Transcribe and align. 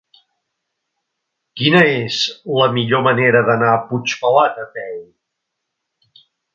Quina 1.61 1.83
és 1.91 2.17
la 2.61 2.71
millor 2.79 3.05
manera 3.11 3.45
d'anar 3.51 3.71
a 3.77 3.87
Puigpelat 3.93 4.61
a 4.67 4.69
peu? 4.81 5.01